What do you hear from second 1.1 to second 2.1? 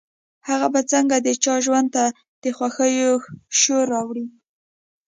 د چا ژوند ته